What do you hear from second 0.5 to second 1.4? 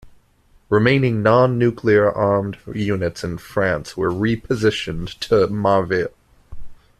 Remaining